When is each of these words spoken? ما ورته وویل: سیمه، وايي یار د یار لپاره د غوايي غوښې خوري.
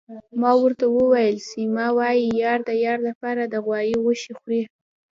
ما 0.41 0.51
ورته 0.61 0.85
وویل: 0.97 1.37
سیمه، 1.49 1.85
وايي 1.97 2.25
یار 2.43 2.59
د 2.67 2.69
یار 2.85 2.99
لپاره 3.09 3.41
د 3.45 3.55
غوايي 3.65 3.93
غوښې 4.03 4.31
خوري. 4.39 4.61